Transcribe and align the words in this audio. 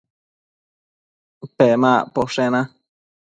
Pemacpashoda 1.57 2.61